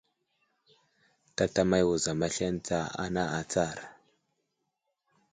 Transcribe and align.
Tatamay 1.35 1.83
wuzam 1.87 2.19
aslane 2.27 2.59
tsa 2.65 2.79
ana 3.03 3.23
atsar! 3.39 3.77